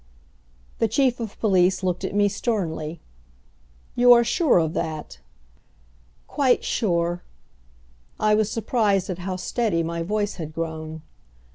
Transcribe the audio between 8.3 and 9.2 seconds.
was surprised at